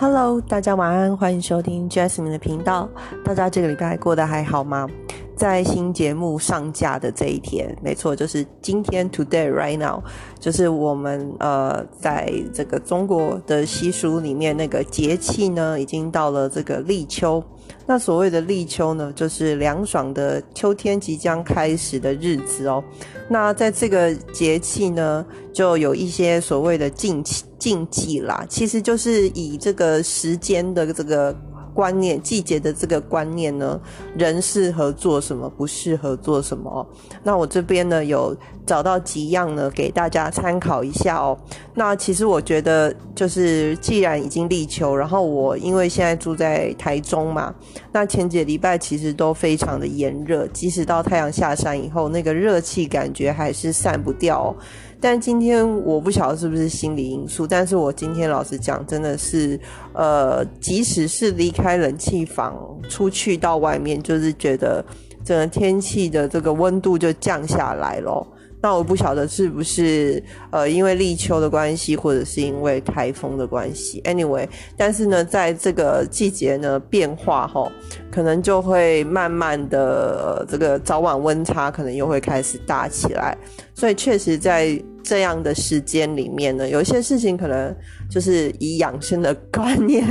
[0.00, 2.88] Hello，大家晚安，欢迎收听 Jasmine 的频道。
[3.22, 4.88] 大家这个礼拜过得还好吗？
[5.36, 10.02] 在新节目上架的这一天，没错，就是今天，Today right now，
[10.38, 17.44] 就是我们呃，在这个中国的习俗里面，那个节气呢，已经到了这个立秋。
[17.90, 22.80] 那所谓的立秋呢，就是凉爽的秋天即将开始的日子哦。
[23.28, 31.36] 那在这个节气呢，就有一些所谓的禁忌禁忌啦，其实就是以这个时间的这个。
[31.74, 33.80] 观念季节的这个观念呢，
[34.16, 36.86] 人适合做什么，不适合做什么。
[37.22, 41.38] 那我这边呢有找到几样呢，给大家参考一下哦。
[41.74, 47.54] 那其实我觉得，就是既然已经立秋，然后我因为现在住在台中嘛，
[47.92, 54.54] 那前几礼拜其实都非常的炎热，即使到太阳下山以后，那个热气感觉还是散不掉。
[55.00, 59.58] 但今天我不晓得是不是心理因素，但是我今天老实讲，真的是，
[59.94, 62.54] 呃，即使是离开冷气房
[62.88, 64.84] 出去到外面，就是觉得
[65.24, 68.26] 整个天气的这个温度就降下来了。
[68.62, 74.02] 那我不晓得是不是呃因为立秋的关系，或者是因为台风的关系。
[74.02, 77.72] Anyway，但是呢，在这个季节呢变化吼，
[78.12, 83.34] 可能就会慢慢的这个早晚温差可能又会开始大起来。
[83.74, 84.78] 所以确实在
[85.10, 87.74] 这样的时间里面呢，有一些事情可能
[88.08, 90.06] 就是以养生的观念，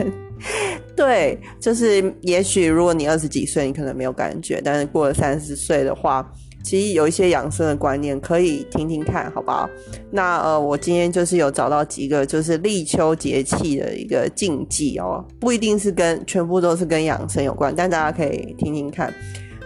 [0.94, 6.30] 对，就是也许如果你二十几岁，你可能没有感觉，但是过了三十岁的话。
[6.62, 9.68] 其实有一些养生的观念可以听听看，好不好？
[10.12, 19.12] 那呃，我今天就是有找到几个，就是立秋节气的一个禁忌哦，不一定是跟全部都是跟养生有关，但大家可以听听看。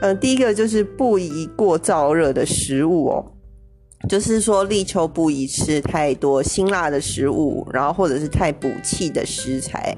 [0.02, 3.26] 嗯，第一个就是不宜过燥热的食物哦，
[4.10, 9.96] 就是说立秋不宜吃太多辛辣的食物，然后或者是太补气的食材。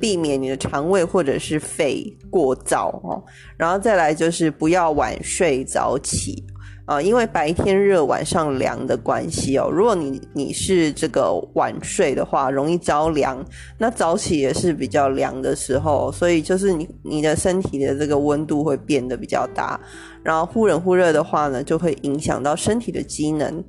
[0.00, 3.22] 避免你的肠胃或者是肺过燥哦，
[3.56, 6.42] 然后再来就是不要晚睡早起
[6.86, 9.70] 啊，因为白天热晚上凉的关系哦。
[9.70, 13.40] 如果你你是这个晚睡的话，容易着凉，
[13.78, 19.78] 那早起也是比较凉的时候，所以就是你你的身体的这个温度会变得比较大，
[20.22, 23.62] 然后忽冷忽热的话呢，就会影响到身体的机能。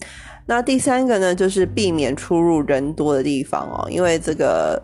[0.45, 4.81] 那第三个呢，就是避免出入人多的地方哦，因为这个。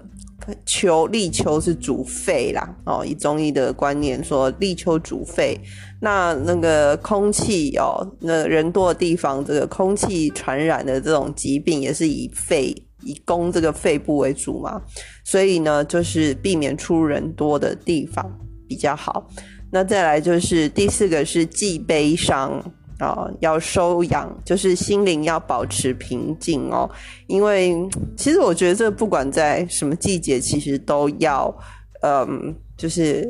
[0.65, 5.55] 秋立秋是主肺啦，哦，以中医的观念说立秋主肺，
[6.01, 14.81] 那那个空气哦，那人多的地方，这个空气传染的这种疾病也是以肺以攻这个肺部为主嘛，
[15.23, 18.25] 所以呢，就是避免出入人多的地方
[18.67, 19.27] 比较好。
[19.71, 22.63] 那再来就是第四个是忌悲伤。
[22.99, 26.85] 啊，要收养，就是心灵要保持平静哦。
[27.27, 27.73] 因为
[28.17, 31.49] 其实我觉得，这不管在什么季节，其实都要，
[32.01, 33.25] 嗯，就是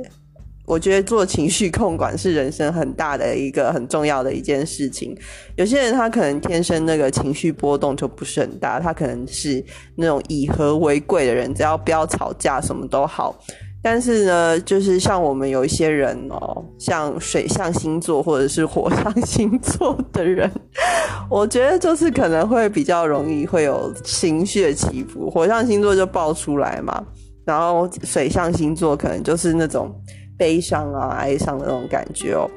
[0.66, 5.16] 我觉得做情绪控管是人生很大的一个很重要的一件事情。
[5.56, 9.64] 有些人他可能天生那个情绪波动就不是很大，他可能是
[9.96, 13.40] 那种以和为贵的人，只要不要吵架，什么都好。
[13.82, 20.52] 但是呢，就是像我们有一些人哦，像水象星座或者是火象 星座的人，
[21.30, 25.30] 我觉得就是可能会比较容易会有情绪起伏。
[25.30, 27.02] 火象星座就爆出来嘛，
[27.46, 29.94] 然后水象星座可能就是那种
[30.38, 32.50] 悲伤啊、哀伤的那种感觉哦。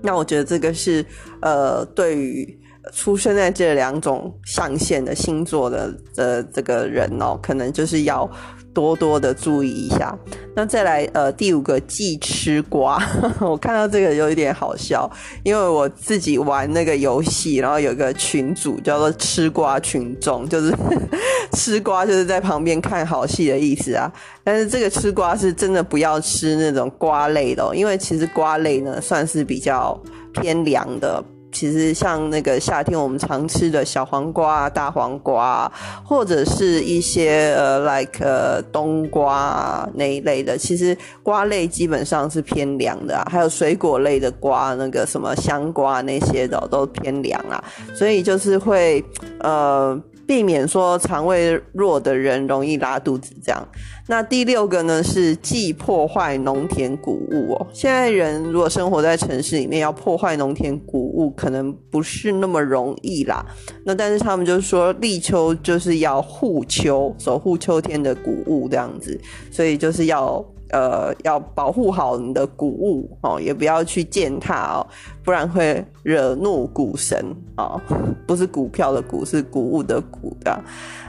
[0.00, 1.04] 那我觉得这个是
[1.42, 2.58] 呃，对于
[2.92, 8.28] 出生在这两种象限的星座的的这个人哦，可能就是要。
[8.76, 10.14] 多多的注意一下。
[10.54, 13.02] 那再来，呃，第五个忌吃瓜。
[13.40, 15.10] 我看到这个有一点好笑，
[15.42, 20.70] 因为我自己玩那个游戏，然后有个群主叫做“吃瓜群众”，就是
[21.56, 24.12] 吃瓜就是在旁边看好戏的意思啊。
[24.44, 29.98] 但是这个吃瓜是真的不要吃那种瓜类的，因为其实瓜类呢算是比较
[30.34, 31.24] 偏凉的。
[31.52, 35.70] 其实像那个夏天我们常吃的小黄瓜、大黄瓜，
[36.04, 43.26] 或者是一些呃，like 呃冬瓜那一类的，其实瓜类基本上是偏凉的啊。
[43.30, 47.62] 还有水果类的瓜，那个什么香瓜那些的都偏凉啊，
[47.94, 49.02] 所以就是会
[49.40, 49.98] 呃。
[50.26, 53.68] 避免说肠胃弱的人容易拉肚子，这样。
[54.08, 57.66] 那第六个呢是忌破坏农田谷物哦。
[57.72, 63.44] 现在人如果生活在城市里面，要破坏农田谷物，可能不是那么容易啦。
[63.84, 69.18] 那但是他们就是说立秋就是要护秋，守护秋天的谷物这样子，
[69.50, 70.44] 所以就是要。
[70.70, 74.86] 呃，要保护好你的谷物哦，也不要去践踏哦，
[75.24, 77.24] 不然会惹怒股神
[77.56, 77.80] 哦。
[78.26, 80.64] 不是股票的股，是谷物的谷的。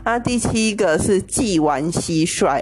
[0.06, 2.62] 那第七个是忌玩蟋蟀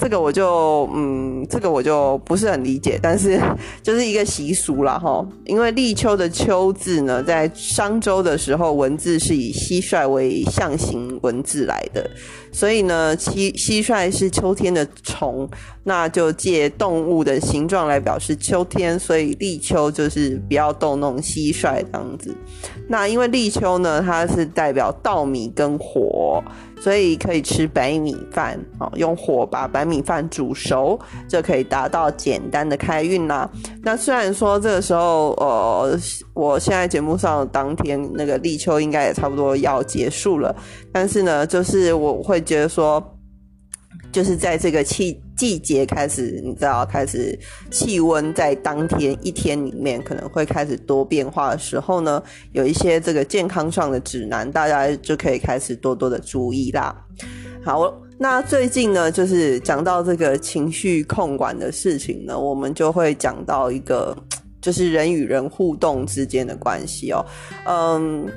[0.00, 3.40] 这个我就嗯，这个我就不是很理解，但是
[3.84, 5.24] 就是一个习俗了哈。
[5.44, 12.10] 因为立秋的秋字呢，在商周的时候，文字是以蟋蟀为象形文字来的，
[12.52, 15.48] 所以呢，蟋蟋蟀是秋天的虫，
[15.82, 22.32] 那就借动物的形状来表示秋天，所以立秋就是不要动弄蟋蟀这样子。
[22.86, 26.42] 那因为立秋呢，它是代表稻米跟火。
[26.80, 33.48] 所以可以吃白米饭哦，用火把白米饭煮熟，就可以达到简单的开运啦。
[33.84, 35.96] 那虽然说这个时候，呃，
[36.34, 40.52] 我现在节目上当天那个立秋应该也差不多要结束了，
[40.92, 43.02] 但是呢，就是我会觉得说。
[44.10, 47.38] 就是在这个季季节开始，你知道，开始
[47.70, 52.22] 气温在当天一天里面可能会开始多变化的时候呢，
[52.52, 56.94] 有一些这个健康上的指南，大家就可以开始多多的注意啦。
[57.64, 64.14] 好，那最近呢，就是讲到这个情绪控管的事情呢，我们就会讲到一个，
[64.60, 67.24] 就是人与人互动之间的关系哦，
[67.66, 68.28] 嗯。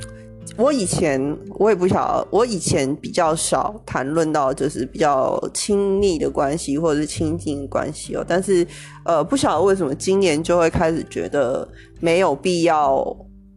[0.58, 8.66] 我以前我也不晓，我以前比较少谈论到就是比较亲密的关系或者是亲近关系哦，但是
[9.04, 11.68] 呃不晓得为什么今年就会开始觉得
[12.00, 13.06] 没有必要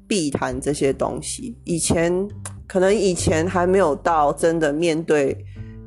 [0.09, 1.57] 避谈这些东西。
[1.65, 2.13] 以前
[2.67, 5.37] 可能以前还没有到真的面对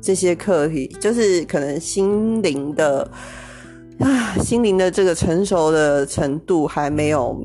[0.00, 3.08] 这些课题，就是可能心灵的
[3.98, 7.38] 啊心灵的这个成熟的程度还没有。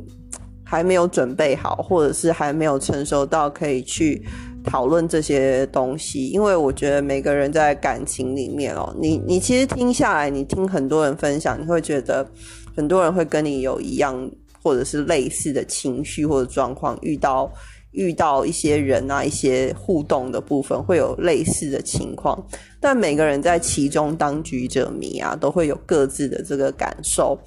[0.69, 4.21] 还没有准备好，或者是还没有成熟到可以去
[4.65, 12.29] 讨论这些东西，因为我觉得每个人在感情里面哦，你你其实听下来，你听很多人分享，你会觉得
[12.75, 14.29] 很多人会跟你有一样
[14.61, 17.49] 或者是类似的情绪或者状况，遇到
[17.91, 22.45] 遇到一些人啊，一些互动的部分会有类似的情况，
[22.81, 27.39] 但每个人在其中当局者迷啊，都会有各自的这个感受。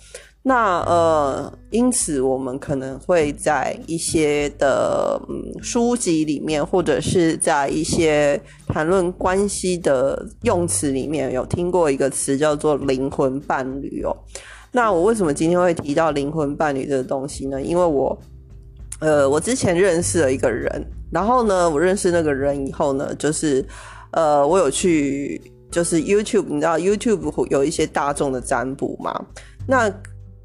[0.43, 14.17] 那呃，因此我们可能会在一些的嗯书籍里面，或者是在一些谈论关系的用词里面，有听过一个词叫做灵魂伴侣哦。
[14.73, 17.61] 那我为什么今天会提到灵魂伴侣这个东西呢？
[17.61, 18.19] 因为我
[19.01, 20.83] 呃，我之前认识了一个人，
[21.13, 23.63] 然后呢，我认识那个人以后呢，就是
[24.13, 25.39] 呃，我有去
[25.71, 29.27] 就是 YouTube，你知道 YouTube 有一些大众的占卜嘛？
[29.67, 29.93] 那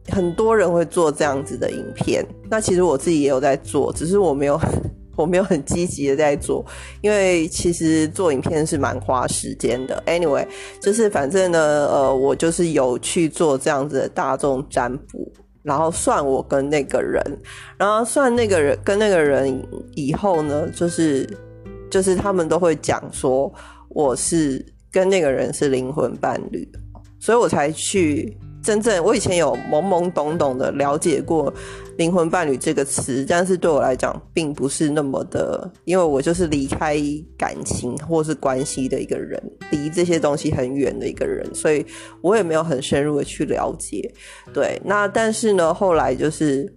[0.10, 4.60] 很多人会做这样子的影片，那其实我自己也有在做，只是我没有，
[5.18, 6.64] 我没有很积极的在做，
[7.02, 10.02] 因为其实做影片是蛮花时间的。
[10.06, 10.46] Anyway，
[10.80, 15.32] 就是反正呢，呃，我就是有去做这样子的大众占卜，
[15.64, 17.24] 然后算我跟那个人，
[17.78, 19.60] 然后算那个人跟那个人
[19.96, 21.28] 以后呢，就是
[21.90, 23.52] 就是他们都会讲说
[23.90, 26.68] 我是跟那个人是灵魂伴侣，
[27.20, 28.38] 所以我才去。
[28.66, 31.54] 真正我以前有懵懵懂懂的了解过
[31.98, 36.98] “灵魂伴侣”这个词，但是对我来讲并不是那么的，因为我就是离开
[37.38, 39.40] 感情或是关系的一个人，
[39.70, 41.86] 离这些东西很远的一个人，所以
[42.22, 44.12] 我也没有很深入的去了解。
[44.52, 46.74] 对，那但是呢，后来就是。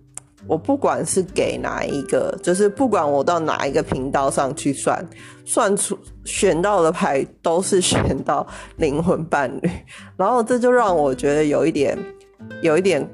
[0.46, 5.04] 我不管是给哪一个，就是不管我到哪一个频道上去算，
[5.44, 8.46] 算出选到的牌都是选到
[8.76, 9.70] 灵魂伴侣，
[10.16, 11.98] 然后这就让我觉得有一点，
[12.62, 13.06] 有一点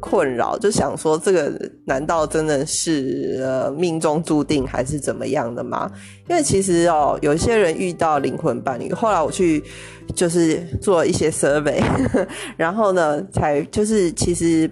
[0.00, 1.50] 困扰，就想说这个
[1.86, 5.90] 难道真的是呃命中注定还是怎么样的吗？
[6.28, 9.64] 因为其实哦，有些人遇到灵魂伴侣，后来我去
[10.14, 11.82] 就是做一些设备
[12.56, 14.70] 然后呢，才就是其实。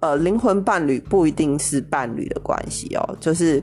[0.00, 3.62] 呃，灵魂伴侣不一定是伴侣的关系哦，就是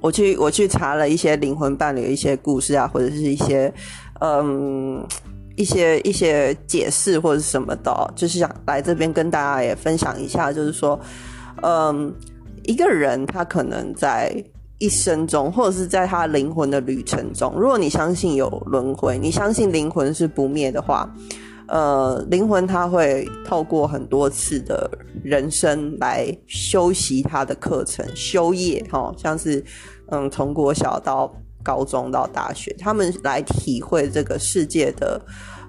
[0.00, 3.72] 我去我去查了一些灵魂伴侣的一些故事啊，或者是一些
[4.20, 5.06] 嗯
[5.56, 10.98] 一些一些解释或者什么的，就是想来这边跟大家也分享一下，就是说，
[11.62, 12.12] 嗯，
[12.64, 14.34] 一个人他可能在
[14.78, 21.08] 一生中，或者是在他灵魂的旅程中，如果你相信有轮回，你相信灵魂是不灭的话。
[21.66, 24.90] 呃，灵魂它会透过很多次的
[25.22, 29.64] 人生来修习它的课程、修业，哈，像是
[30.10, 35.18] 嗯，从国小到高中到大学，他们来体会这个世界的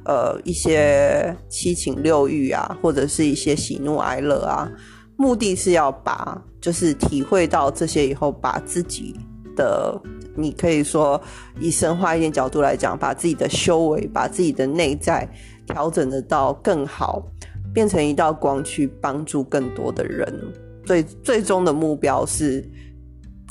[0.04, 4.70] 呃一些七情六欲啊，或者是一些喜怒哀乐啊，
[5.16, 9.16] 目的是要把就是体会到这些以后，把自己
[9.56, 9.98] 的
[10.36, 11.20] 你可以说
[11.62, 15.26] 以深化一点角度来讲，把自己的修为，把自己的内在。
[15.68, 17.22] 调整得到更好，
[17.74, 20.34] 变成一道光去帮助更多的人。
[20.86, 22.64] 最最终的目标是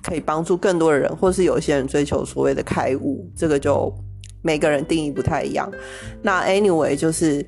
[0.02, 3.92] 可以帮助更多的人，或是有些人追求所谓的开悟，这个就
[4.42, 5.70] 每个人定义不太一样。
[6.22, 7.44] 那 anyway，就是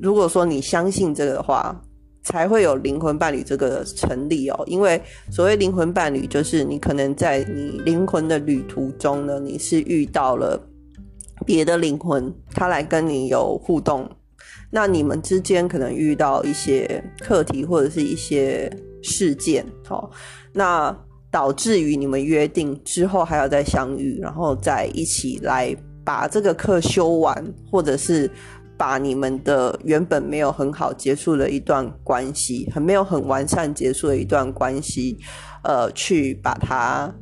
[0.00, 1.78] 如果说你相信这个的话，
[2.22, 4.64] 才会有灵魂伴侣这个成立哦。
[4.66, 10.60] 因为所谓灵魂伴侣，就是你可能在你灵魂的旅途中呢，你是遇到了
[11.46, 14.10] 别的灵魂，他来跟你有互动。
[14.68, 20.10] 那你们之间可能遇到一些课题或者是一些事件，哦，
[20.52, 20.94] 那
[21.30, 25.74] 导致于你们约定之后还要再相遇，然后再一起来
[26.04, 28.28] 把这个课修完，或者是
[28.76, 35.16] 把你们的原本没有很好结束的一段关系，很没有很完善结束的一段关系，
[35.62, 37.14] 呃，去把它。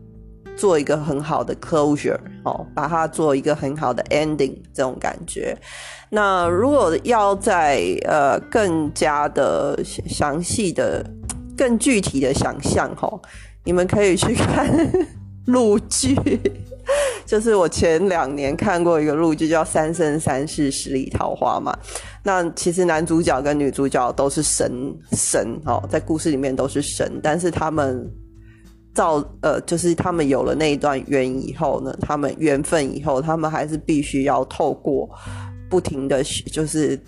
[0.56, 5.56] 做一个很好的 closure 哦，把它做一个很好的 ending 这种感觉。
[6.11, 11.04] 那如果要在呃更加的详细的、
[11.56, 13.11] 更具体的想象哈，
[13.64, 14.70] 你们可以去看
[15.46, 16.14] 录剧，
[17.26, 21.76] 就是我前两年看过一个录剧叫《三生三世十里桃花》嘛。
[22.23, 24.73] 那其实男主角跟女主角都是神
[25.12, 28.08] 神哦，在故事里面都是神，但是他们。
[28.94, 35.10] 造呃，就是他们有了那一段缘以后呢，他们缘分以后，他们还是必须要透过
[35.68, 36.22] 不停的，
[36.52, 36.98] 就是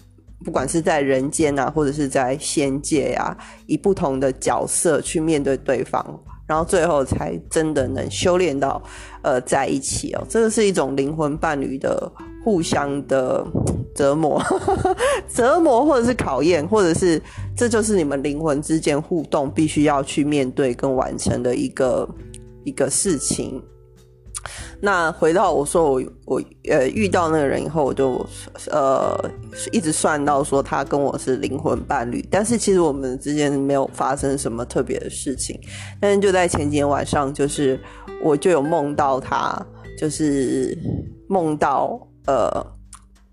[0.44, 6.04] 不管是在人间啊，或者是在仙界呀，以不同的角色去面对对方。
[6.48, 8.80] 然后最后才真的能修炼到，
[9.22, 10.24] 呃，在一起哦。
[10.28, 12.08] 这个是一种灵魂伴侣的
[12.46, 13.44] 互相的
[13.92, 14.40] 折磨，
[15.34, 17.20] 折磨或者是考验，或者是
[17.56, 22.08] 这就是你们灵魂之间互动必须要去面对跟完成的一个
[22.62, 23.60] 一个事情。
[24.80, 28.24] 那回到我说我我呃遇到那个人以后，我就
[28.70, 29.18] 呃
[29.72, 35.58] 一直算到说他跟我是灵魂伴侣，但是其实我们之间没有发生什么特别的事情。
[36.00, 37.76] 但是就在前几天晚上，就是
[38.22, 39.60] 我就有梦到他，
[39.98, 40.78] 就是
[41.28, 42.66] 梦到呃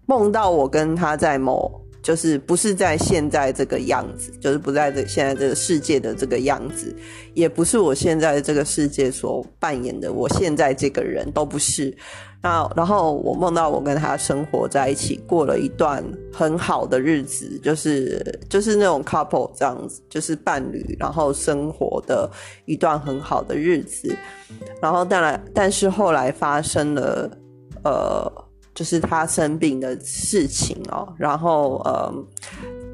[0.06, 1.80] 梦到我跟他在某。
[2.04, 6.94] 就是不是在现在这个样子，就是不在这现在这个世界的这个样子，
[7.34, 10.12] 也不是我现在这个世界所扮演的。
[10.12, 11.96] 我现在这个人都不是。
[12.42, 22.30] 那然后我梦到我跟他生活在一起，过了一段很好的日子，就是就是那种 couple 这样子，就是伴侣，然后生活的
[22.66, 24.14] 一段很好的日子。
[24.82, 27.32] 然后当然，但是后来发生了，
[27.86, 28.43] 呃。
[28.74, 32.14] 就是他生病的事情哦，然后呃，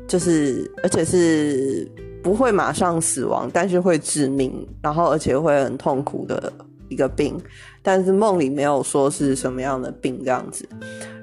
[0.08, 1.90] 就是而且是
[2.24, 6.52] 不会马上死亡，但是会致命，然后而且会很痛苦的
[6.90, 7.38] 一个病，
[7.82, 10.68] 但是梦里没有说是什么样的病这样子，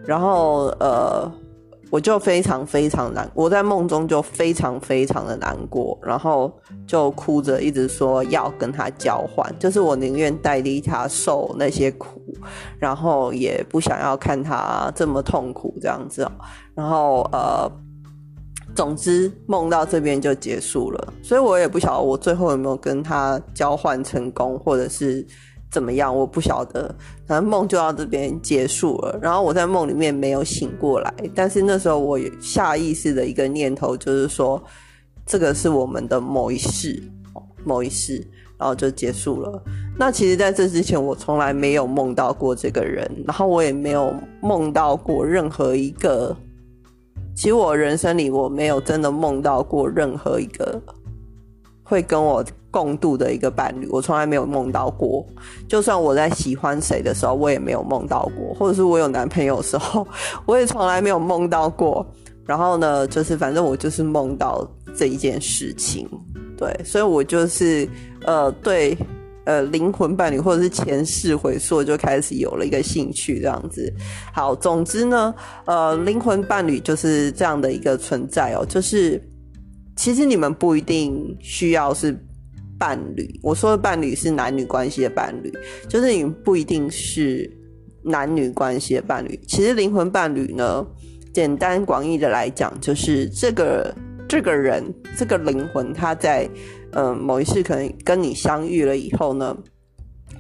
[0.05, 1.31] 然后呃。
[1.89, 6.53] 我就非常非常难，我在梦中就非常非常的难过，然后
[6.85, 12.21] 就哭着一直说要跟他交换，就是我宁愿代替他受那些苦，
[12.79, 16.27] 然后也不想要看他这么痛苦这样子。
[16.75, 17.71] 然后呃，
[18.75, 25.27] 总之梦到这边就结束了，所以我也不晓得我最后有没有跟他交换成功，或者是。
[25.69, 26.17] 怎么样？
[26.17, 26.95] 我不晓得，
[27.27, 29.19] 反正梦就到这边结束了。
[29.21, 34.63] 然后我在梦里面没有醒过来，但是那时候我下意识的一个念头就是说，
[35.27, 37.03] 这个是我们的某一世，
[37.65, 38.27] 某一世，
[38.59, 39.63] 然后就结束了。
[39.99, 46.37] 那其实在这之前，我从来没有梦到过这个人，然后我也没有梦到过任何一个。
[47.35, 50.81] 其实我人生里我没有真的梦到过任何一个
[51.83, 52.45] 会跟我。
[52.69, 55.25] 共度的一个伴侣，我从来没有梦到过。
[55.67, 60.07] 就算我在喜欢谁的时候，我也没有梦到过；或者是我有男朋友的时候，
[60.45, 62.07] 我也从来没有梦到过。
[62.45, 66.07] 然后呢，就是反正我就是梦到这一件事情，
[66.57, 67.89] 对，所以我就是
[68.25, 68.97] 呃，对
[69.45, 73.93] 呃灵魂伴侣或者是前世回溯就开始有了一个兴趣，这样子。
[74.33, 75.35] 好，总之呢，
[75.67, 79.21] 呃，灵魂伴侣就是这样的一个存在哦，就是
[79.97, 82.17] 其实你们不一定需要是。
[82.79, 85.51] 伴侣，我说的伴侣是男女关系的伴侣，
[85.89, 87.51] 就是你不一定是
[88.03, 89.41] 男女关系的伴侣。
[89.49, 90.87] 其实灵魂伴侣呢，
[91.33, 93.97] 简单广义的来讲，就是这个
[94.29, 94.83] 这个人
[95.17, 96.49] 这个灵魂，他在
[96.93, 99.57] 嗯某一次可能跟你相遇了以后呢，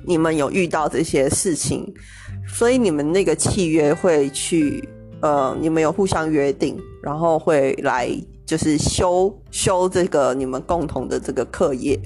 [0.05, 1.93] 你们有遇到这些事情，
[2.49, 4.87] 所以你们那个契约会去
[5.21, 8.11] 呃，你们有互相约定，然后会来
[8.45, 11.99] 就是修修这个你们共同的这个课业。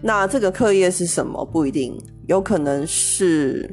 [0.00, 1.44] 那这个课业是什么？
[1.44, 1.98] 不一定，
[2.28, 3.68] 有可能是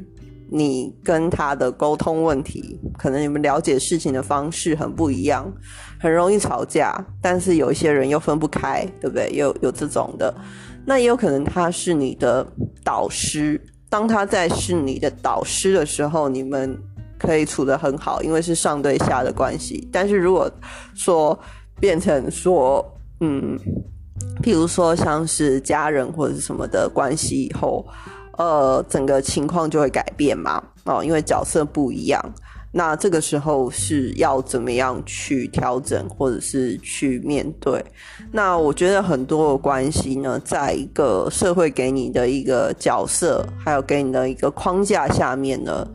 [0.50, 5.50] 你跟他的沟通问题，可能你们了解事情的方式很不一样，
[5.98, 6.96] 很容易吵架。
[7.20, 9.30] 但是有一些人又分不开，对不对？
[9.34, 10.34] 有有这种的。
[10.84, 12.46] 那也有可能他是你的
[12.84, 16.78] 导师，当他在是你的导师的时候，你们。
[17.18, 19.88] 可以处得很好，因为是上对下的关系。
[19.90, 20.52] 但是如果
[20.94, 21.36] 说
[21.80, 22.84] 变成说，
[23.20, 23.58] 嗯，
[24.42, 27.86] 譬如说像是家人或者是什么的关系以后，
[28.36, 32.22] 呃，整个情况就会改变嘛，哦，因为角色不一样。
[32.72, 37.82] 那这个时候是要怎么样去调整，或者是去面对？
[38.30, 45.88] 那我觉得很多的关系呢，在一个社会给你的一个角色，还有给你的一个框架下面呢，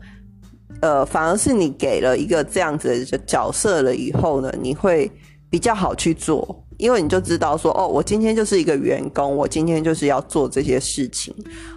[0.80, 5.08] 呃，反而是你给了一个这样子的角色了以后呢，你会
[5.48, 11.34] 比较好去做，因为你就知道说，哦，我今天就是一个员工，我今天就是要做这些事情，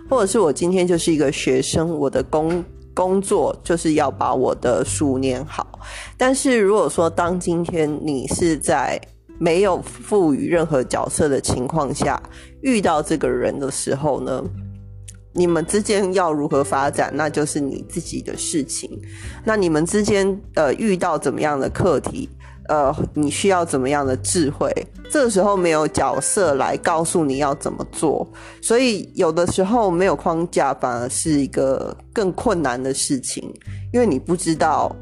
[0.09, 2.63] 或者是我今天就是一个学生，我的工。
[2.95, 5.81] 工作就是要把我的书念好，
[6.15, 8.97] 但是如果说当今天你是在
[9.37, 12.17] 没有赋予任何角色的情况下
[12.61, 14.41] 遇到这个人的时候呢，
[15.33, 18.89] 你们之间要如何发展，那就是你自己的事情。
[19.43, 22.29] 那你们之间呃遇到怎么样的课题？
[22.67, 24.71] 呃，你需要怎么样的智慧？
[25.11, 28.27] 这个时候没有角色来告诉你要怎么做，
[28.61, 33.53] 所以有的时候没有框架反而是一个更困难的事情，
[33.93, 34.93] 因为你不知道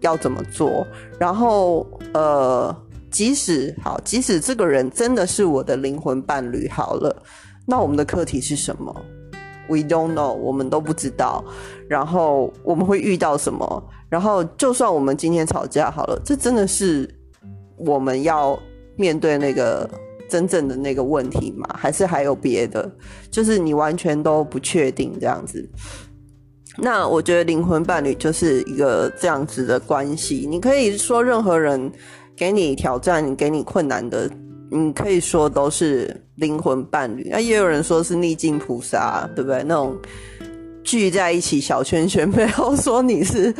[0.00, 0.84] 要怎么做。
[1.18, 2.74] 然后，呃，
[3.10, 7.14] 即使好，即使这个人真的是我的灵魂伴侣，好了，
[7.64, 8.94] 那我们的课题是什么
[9.68, 11.44] ？We don't know，我们都不知道。
[11.88, 13.82] 然后我们会遇到什么？
[14.14, 17.12] 然后，就算我们今天吵架好了，这真的是
[17.76, 18.56] 我们要
[18.94, 19.90] 面对那个
[20.28, 21.68] 真正的那个问题吗？
[21.76, 22.88] 还是还有别的？
[23.28, 25.68] 就是你完全都不确定这样子。
[26.76, 30.46] 那我觉得灵魂伴侣就是一个这样子的关系。
[30.48, 31.90] 你可以说任何人
[32.36, 34.30] 给你挑战、给你困难的，
[34.70, 37.26] 你可以说都是灵魂伴侣。
[37.32, 39.64] 那也有人说是逆境菩萨，对不对？
[39.64, 39.98] 那种
[40.84, 43.52] 聚在一起小圈圈，背后说你是。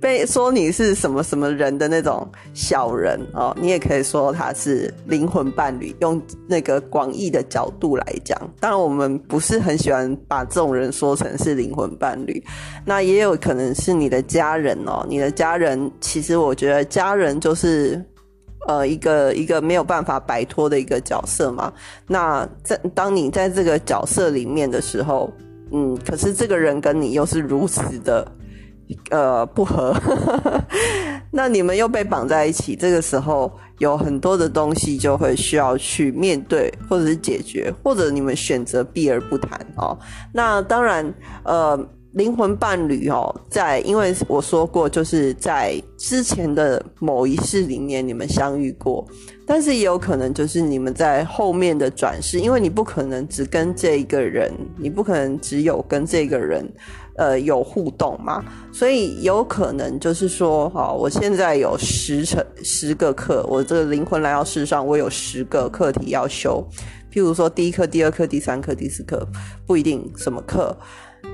[0.00, 5.94] 被说你是什么什么人的那种小人哦，你也可以说他是灵魂伴侣。
[6.00, 12.42] 用那个广义的角度来讲，当然我们不是很喜欢把这种人说成是灵魂伴侣。
[12.84, 18.00] 那也有可能是你的家人哦，你的家人其实我觉得家人就是
[18.68, 21.72] 呃一个一个没有办法摆脱的一个角色嘛。
[22.06, 25.28] 那在当你在这个角色里面的时候，
[25.72, 28.30] 嗯，可是这个人跟你又是如此的。
[29.10, 29.94] 呃，不合，
[31.30, 39.96] 那你们又被绑在一起，这个时候有很多的东西就会需要去面对，或者是解决，或者你们选择避而不谈哦。
[40.32, 41.78] 那当然，呃，
[42.12, 49.06] 灵魂伴侣哦，在因为我说过，就是在之前的某一世里面你们相遇过，
[49.46, 56.66] 但是也有可能就是你们在后面的转世，因为你不可能只跟这一个人，你不可能只有跟这个人。
[57.18, 58.42] 呃，有互动嘛？
[58.72, 66.64] 所以有可能就是说，好，我现在有十成十个课，我这个灵魂来到世上，我有十个课题要修。
[67.12, 69.26] 譬如说，第一课、第二课、第三课、第四课，
[69.66, 70.76] 不一定什么课。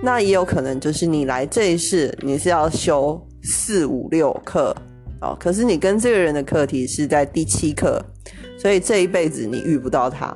[0.03, 4.75] 那也有可能就是你来这一世，你是要修四五六课
[5.21, 5.37] 哦。
[5.39, 8.03] 可是你跟这个人的课题是在第七课，
[8.59, 10.35] 所以这一辈子你遇不到他。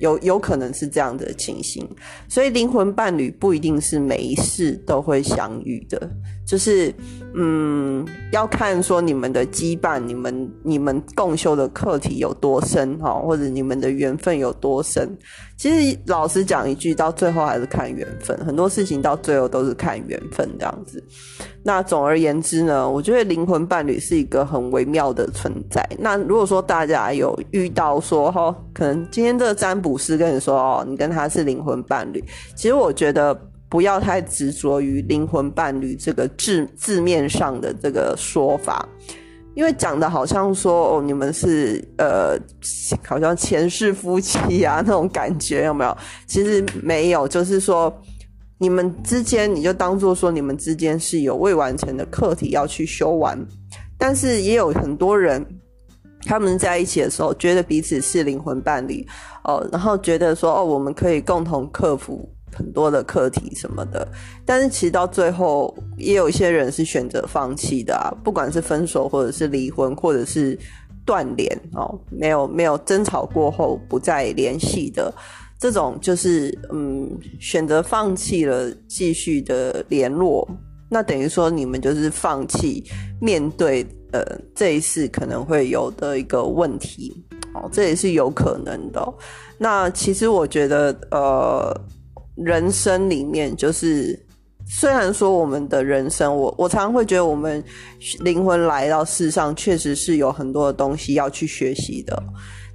[0.00, 1.88] 有有可能是这样的情形，
[2.28, 6.10] 所以灵魂伴侣不一定是每一世都会相遇的，
[6.48, 6.92] 就是
[7.34, 15.06] 嗯，要看说你们的羁绊，你们你们共修的课题有多深哈，或者你们的缘分有多深。
[15.58, 21.04] 其实老实讲一句，到最后还是看缘分，很多事情到最后都是看缘分这样子。
[21.62, 25.86] 那总而言之呢，我觉得灵魂伴侣是一个很微妙的存在。
[25.98, 32.24] 那如果说大家有遇到说哈，可能今天这个占卜师跟你说哦，你跟他是灵魂伴侣，
[32.56, 38.88] 其实我觉得不要太执着于灵魂伴侣这个字字面上的这个说法。
[39.54, 42.38] 因为讲的好像说哦，你们是呃，
[43.04, 45.96] 好像前世夫妻啊那种感觉有没有？
[46.26, 47.92] 其实没有，就是说
[48.58, 53.36] 你们之间，你就当做说你们之间是有未完成的课题要去修完。
[53.98, 55.44] 但是也有很多人，
[56.22, 59.04] 他们在一起的时候觉得彼此是灵魂伴侣
[59.42, 62.32] 哦，然后觉得说哦，我们可以共同克服。
[62.58, 64.06] 很多的课题什么的，
[64.44, 70.58] 但是其实到最后，也有一些人是选择放弃的啊，不管是分手，或者是离婚，或者是
[71.06, 75.14] 断联哦，没有没有争吵过后不再联系的
[75.56, 80.44] 这种，就是嗯，选择放弃了继续的联络，
[80.90, 82.82] 那等于说你们就是放弃
[83.20, 89.14] 面对呃这一次可能会有的一个问题哦，这也是有可能的。
[89.58, 91.72] 那其实我觉得呃。
[92.44, 94.18] 人生里面就是
[94.66, 97.62] 虽然说我们的人生，我我常常会觉得我们
[98.20, 102.22] 灵魂来到世上，确实是有很多的东西要去学习的。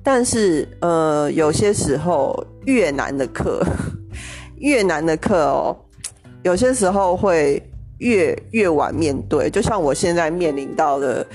[0.01, 3.63] 但是，呃，有些时候越难的课，
[4.59, 5.77] 越难的课哦，
[6.43, 7.61] 有些时候会
[7.99, 9.49] 越越晚面对。
[9.49, 11.25] 就像我现在面临到的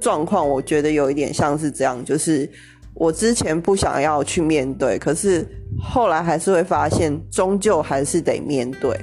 [0.00, 2.48] 状况，我觉得有一点像是这样，就是
[2.94, 5.46] 我之前不想要去面对，可是
[5.82, 8.98] 后来还是会发现，终究还是得面对。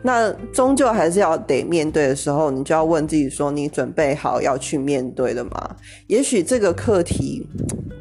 [0.00, 5.76] 那终究还是要得面对的时候，你就要问自己说：你准备好要去面对了吗？
[6.06, 7.46] 也许这个课题，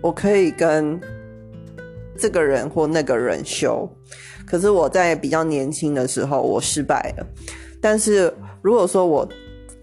[0.02, 1.00] 我可以跟
[2.18, 3.90] 这个人或那个人修，
[4.46, 7.26] 可是我在比较年轻的时候我失败了。
[7.82, 9.28] 但是如果说我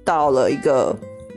[0.05, 0.97] 到了一个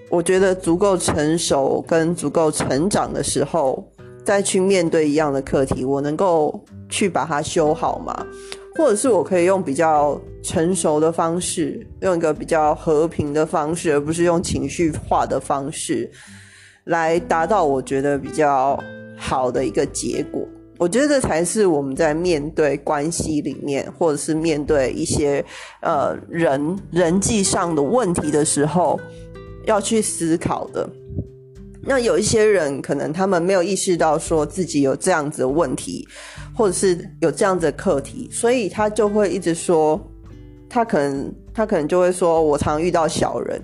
[0.09, 3.83] 我觉得足够成熟跟足够成长的时候，
[4.27, 8.27] 再去面对一样的课题，我能够去把它修好吗？
[8.75, 16.11] 或者是我可以用比较成熟的方式，用一个比较和平的方式，而不是用情绪化的方式，
[16.83, 18.77] 来达到我觉得比较
[19.15, 20.45] 好的一个结果。
[20.77, 25.43] 我觉得这才是我们在面对关系里面，或者是面对一些
[25.81, 28.99] 呃人人际上的问题的时候，
[29.63, 30.87] 要去思考的。
[31.89, 36.05] 那有一些人可能他们没有意识到说自己有这样子的问题，
[36.53, 39.97] 或者是有这样子的课题，所以他就会一直说，
[40.69, 43.61] 他可能他可能就会说，我常遇到小人，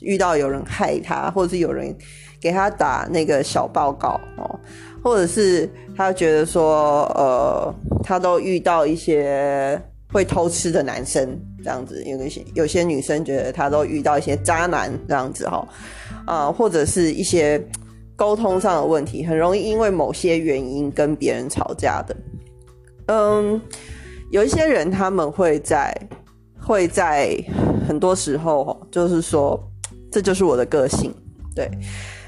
[0.00, 1.94] 遇到有人害他，或者是有人
[2.40, 4.58] 给他打那个小报告哦，
[5.04, 9.78] 或者是他觉得说，呃，他都遇到一些
[10.10, 15.68] 会偷吃的男生这样子，有些有些女生觉得他都遇到一些渣男这样子哈。
[16.28, 17.58] 啊，或者是一些
[18.14, 22.14] 沟通上的问题，很容易因为某些原因跟别人吵架的。
[23.06, 23.58] 嗯，
[24.30, 25.90] 有一些人他们会在
[26.60, 27.34] 会在
[27.88, 29.58] 很多时候，就是说
[30.12, 31.10] 这就是我的个性。
[31.56, 31.70] 对，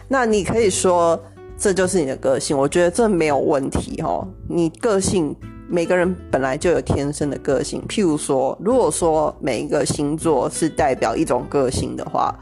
[0.09, 1.21] 那你可以说
[1.59, 4.27] 这就是你的个性，我觉得这没有问题哦。
[4.49, 5.37] 你个性
[5.69, 12.35] 每个人本来就有天生的个性，譬如说，如果说每一个星座是代表一种个性的话，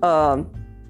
[0.00, 0.42] 呃。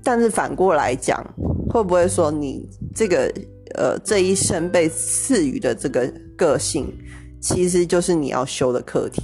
[0.05, 1.25] 但是反过来讲，
[1.71, 3.33] 会不会说你这个
[3.75, 6.93] 呃这一生被赐予的这个个性，
[7.41, 9.23] 其实就是你要修的课题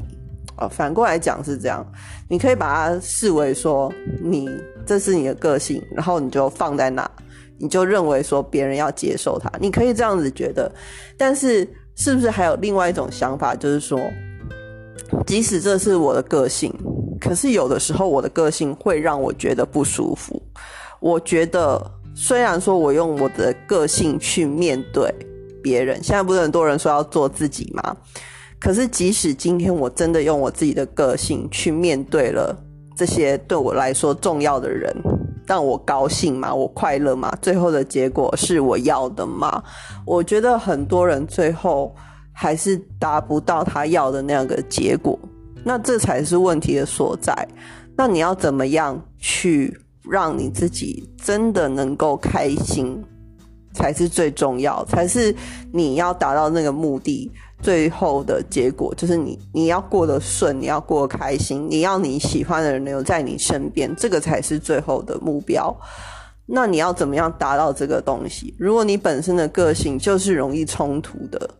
[0.57, 0.69] 啊？
[0.69, 1.85] 反过来讲是这样，
[2.29, 4.49] 你可以把它视为说你
[4.87, 7.11] 这是你的个性，然后你就放在那，
[7.59, 10.71] 你就认为说别人要接受它，你可以这样子觉得。
[11.17, 14.01] 但是是不是还有另外一种想法，就是说，
[15.27, 16.73] 即使这是我的个性？
[17.21, 20.41] 可是有的时候，我的个性会让我觉得不舒服。
[21.01, 21.81] 我觉得，
[22.15, 25.13] 虽然说我用我的个性去面对
[25.63, 27.97] 别人，现在不是很多人说要做自己吗？
[28.61, 32.57] 可是，即使今天我真的用我自己的个性去面对了
[32.97, 34.93] 这些对我来说重要的人，
[35.47, 36.53] 但我高兴吗？
[36.53, 37.33] 我快乐吗？
[37.41, 39.63] 最后的结果是我要的吗？
[40.05, 41.95] 我觉得很多人最后
[42.33, 45.17] 还是达不到他要的那样的结果。
[45.64, 47.49] 那这才是问题的所在。
[47.97, 49.77] 那你要怎么样去
[50.09, 53.03] 让你自己真的能够开心，
[53.75, 55.35] 才是最重要，才是
[55.73, 65.77] 你要达到那个目的最后的结果，就是你你要过得顺，你要过得开心，你要你喜欢的人留在你身边，这个才是最后的目标。
[66.47, 68.55] 那你要怎么样达到这个东西？
[68.59, 71.51] 如果你本身的个性就是容易冲突的，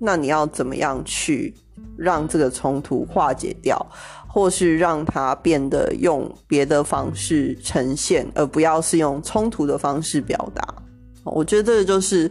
[0.00, 1.52] 那你要怎么样去？
[1.96, 3.78] 让这个冲突化解掉，
[4.26, 10.62] 或是让它变得用别的方式呈现，而不要是用冲突的方式表达。
[11.24, 12.30] 我觉得这个就是，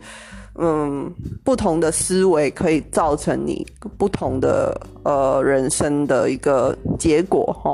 [0.60, 1.12] 嗯，
[1.43, 3.65] 不同的思维可以造成你
[3.97, 7.73] 不同的呃人生的一个结果哈。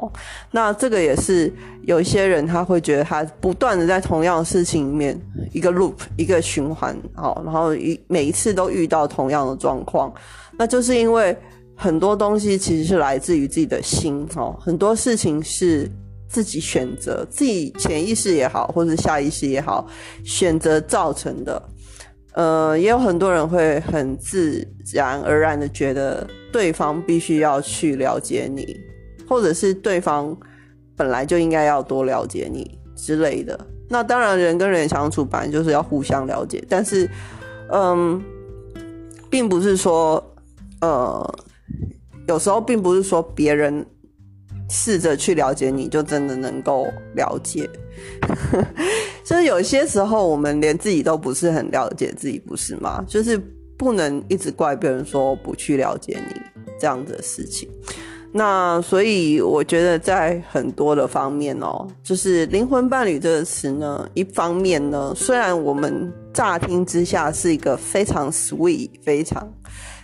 [0.49, 5.19] 那这个也是有一些人他会觉得他不断的在同样的事情里面
[5.51, 10.13] 一个 loop 一个循环，好，然后一每一次都遇到同样的状况，
[10.57, 11.37] 那就是因为。
[11.81, 15.89] 很多东西其实是来自于自己的心哦，很多事情是
[16.27, 19.87] 自己选择，自己潜意识也好，或者下意识也好，
[20.25, 21.69] 选择造成的。
[22.33, 28.77] 呃，也有很多人会很自然而然的觉得对方必须要去了解你，
[29.25, 30.35] 或者是对方
[30.97, 33.57] 本来就应该要多了解你之类的。
[33.87, 37.09] 那当然，人跟人相处本来就是要互相了解，但是，
[37.71, 38.21] 嗯，
[39.29, 40.21] 并不是说，
[40.81, 41.39] 呃。
[42.27, 43.85] 有时候并不是说别人
[44.69, 47.67] 试着去了解你就真的能够了解，
[49.25, 53.03] 就是有些时候我们连自己都不是很了解自己，不是吗？
[53.07, 53.41] 就是
[53.77, 56.41] 不能一直怪别人说不去了解你
[56.79, 57.67] 这样的事情。
[58.31, 69.51] 那所以我觉得在很多的方面哦，就是灵魂伴侣这个词呢，一方面呢，虽然我们乍听之下是一个非常 sweet、非常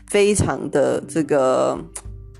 [0.08, 1.78] 非常的这个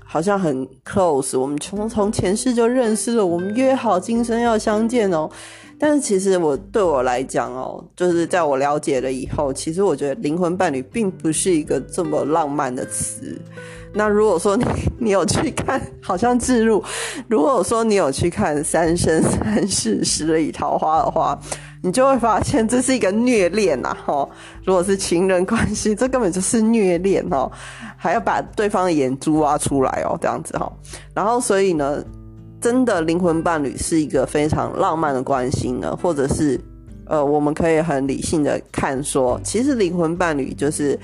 [0.04, 5.28] 好像很 close，我们从从前世就认识了，我们约好今生要相见哦。
[5.78, 13.38] 但是其实我对我来讲哦，就是在我了解了以后，其实我觉得灵魂伴侣并不是一个这么浪漫的词。
[13.92, 14.64] 那如果说你
[14.98, 16.82] 你有去看，好像置入，
[17.28, 21.38] 如果说你有去看《三生三世十里桃花》的话，
[21.86, 23.96] 你就会发现这是一个虐恋呐！
[24.04, 24.28] 哈，
[24.64, 27.50] 如果是情人关系， 这根本就是虐恋哦，
[27.96, 30.70] 还要把对方的眼珠挖出来哦，这样子哈。
[31.14, 32.04] 然后所以呢。
[32.58, 36.58] 真的灵魂伴侣是一个非常浪漫的关系呢，或者是，
[37.04, 40.98] 呃，我们可以很理性的看说，其实灵魂伴侣就是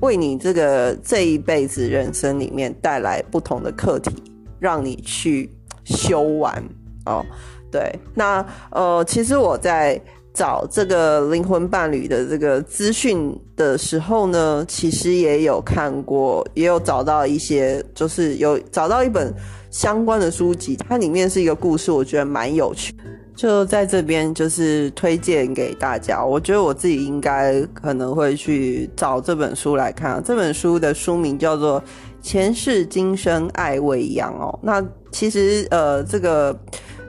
[0.00, 4.14] 为你这个这一辈子人生里面带来不同的课题，
[4.60, 5.50] 让你去
[5.84, 6.64] 修完
[7.04, 7.22] 哦。
[7.70, 10.00] 对，那呃，其实我在
[10.32, 19.34] 找这个灵魂伴侣的这个资讯的时候呢，其实也有看过，也有找到一些，就是有找到一本。
[19.68, 22.94] 相关的书籍，它里面是一个故事，我觉得蛮有趣，
[23.34, 26.24] 就在这边就是推荐给大家。
[26.24, 30.22] 我觉得我自己应该可能会去找这本书来看。
[30.24, 31.78] 这本书的书名叫做
[32.22, 34.58] 《前世今生爱未央》哦。
[34.62, 36.58] 那其实呃，这个。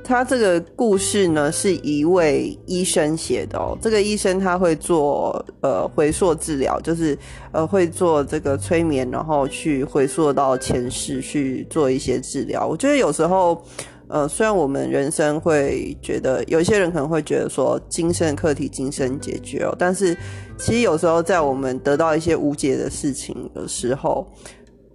[0.07, 3.77] 他这个故事呢，是一位医生写的哦。
[3.81, 7.17] 这个医生他会做呃回溯治疗，就是
[7.51, 12.65] 呃会做这个催眠，然后去回溯到前世去做一些治疗。
[12.65, 13.61] 我觉得有时候，
[14.07, 20.17] 呃，虽然我们人生会觉得有一些人可能会觉得说今生课题今生解决哦，但是
[20.57, 24.25] 其实有时候在我们得到一些无解的事情的时候。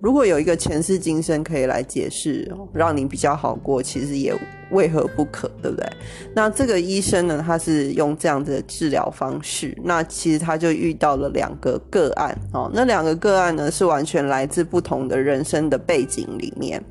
[0.03, 4.35] 如果有一个前世今生可以来解释，让你比较好过，其实也
[4.73, 5.87] 为何不可，对不对？
[6.35, 16.83] 那这个医生呢，他是用这样的治疗方式，那其实他就遇到了两个个案哦，那两个个案呢是完全来自不同的人生的背景里面，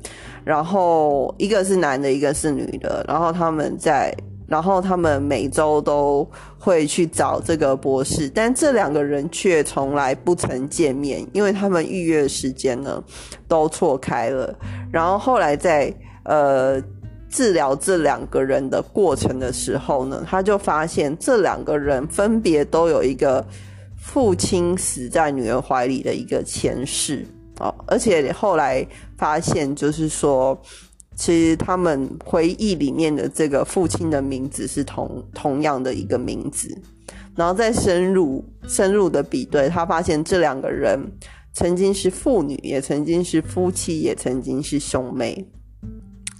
[0.42, 4.10] 然后一个是男的，一个是女的，然后他们在。
[4.52, 13.02] 然后他们每周都会去找这个博士，但这两个人却从来不曾见面，因为他们预约时间呢
[13.48, 14.54] 都错开了。
[14.92, 15.90] 然后后来在
[16.24, 16.78] 呃
[17.30, 23.42] 治疗这两个人的过程的时候呢，他就发现这两个人分别都有一个
[23.96, 27.26] 父亲死在女儿怀里的一个前世
[27.58, 28.86] 哦，而且后来
[29.16, 30.60] 发现就是说。
[31.14, 36.76] 其实他们回忆里面的这个父亲的名字是同同样的一个名字，
[37.36, 40.98] 然后再深入深入的比对，他发现这两个人
[41.52, 45.46] 曾经是父女，也曾经是夫妻，也曾经是兄妹。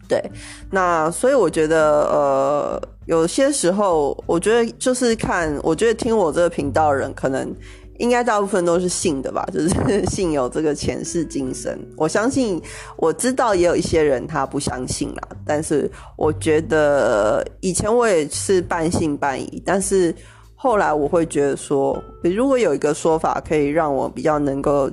[0.08, 0.22] 对，
[0.70, 7.54] 那所以我觉得，呃，有些时候，我觉得就是看，我觉得听我这个频道人可能。
[7.98, 11.78] 应该大部分都是信的吧， 就是信有这个前世今生。
[11.96, 12.60] 我相信，
[12.96, 15.28] 我知道也有一些人他不相信啦。
[15.46, 20.14] 但是我觉得以前我也是半信半疑，但是
[20.54, 24.90] 后来我会觉得说，如果有一个说法可以让我比较能够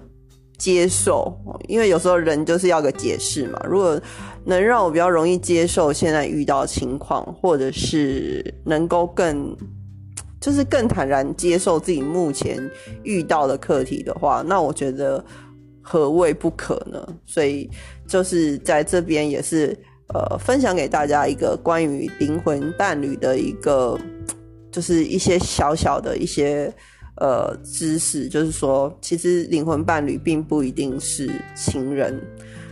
[0.57, 1.33] 接受，
[1.67, 3.59] 因为有时候人就是要个解释嘛。
[3.65, 3.99] 如果
[4.43, 9.55] 能让我比较容易接受现在遇到情况，或者是能够更。
[10.39, 12.57] 就是更坦然接受自己目前
[13.03, 15.23] 遇到的课题的话，那我觉得
[15.81, 17.05] 何谓不可呢？
[17.25, 17.69] 所以
[18.07, 19.77] 就是在这边也是
[20.13, 23.99] 呃分享给大家一个关于灵魂伴侣的一个，
[24.71, 26.73] 就是一些小小的一些
[27.17, 32.17] 呃知识，就是说其实灵魂伴侣并不一定是情人，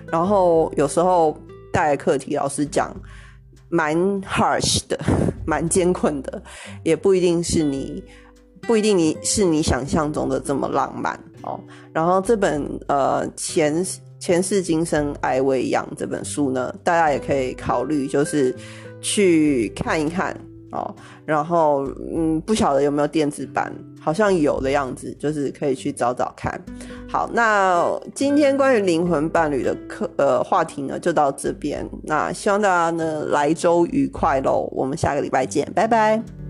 [0.09, 1.37] 然后有时候
[1.73, 2.95] 带课题，老师讲。
[3.69, 4.99] 蛮 harsh 的，
[5.45, 6.41] 蛮艰困的，
[6.83, 8.03] 也不一定是你，
[8.61, 11.59] 不一定你是你想象中的这么浪漫哦。
[11.93, 13.85] 然后这本呃前
[14.19, 18.55] 前世今生爱未央这本书呢，大家也可以考虑，就是
[19.01, 20.35] 去看一看
[20.71, 20.93] 哦。
[21.25, 23.71] 然后嗯，不晓得有没有电子版。
[23.99, 26.57] 好像有的样子，就是可以去找找看。
[27.09, 31.85] 好，那今天关于灵魂伴侣的课呃话题呢，就到这边。
[32.03, 36.46] 那希望大家呢来周愉快喽，我们下个礼拜见，拜拜。